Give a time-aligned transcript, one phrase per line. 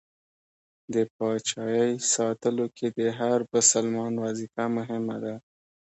[0.93, 5.35] د پاچایۍ ساتلو کې د هر بسلمان وظیفه مهمه ده.